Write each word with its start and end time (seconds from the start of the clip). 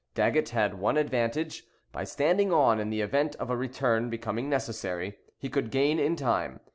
Daggett 0.15 0.49
had 0.49 0.79
one 0.79 0.97
advantage: 0.97 1.63
by 1.91 2.05
standing 2.05 2.51
on, 2.51 2.79
in 2.79 2.89
the 2.89 3.01
event 3.01 3.35
of 3.35 3.51
a 3.51 3.55
return 3.55 4.09
becoming 4.09 4.49
necessary, 4.49 5.19
he 5.37 5.47
could 5.47 5.69
gain 5.69 5.99
in 5.99 6.15
time. 6.15 6.59